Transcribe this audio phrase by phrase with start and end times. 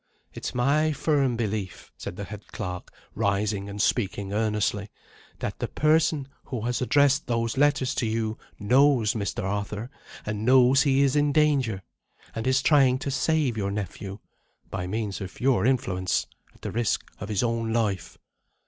[0.33, 4.89] It's my firm belief," said the head clerk, rising and speaking earnestly,
[5.37, 9.43] "that the person who has addressed those letters to you knows Mr.
[9.43, 9.91] Arthur,
[10.25, 11.83] and knows he is in danger
[12.33, 14.17] and is trying to save your nephew
[14.71, 16.25] (by means of your influence),
[16.55, 18.17] at the risk of his own life."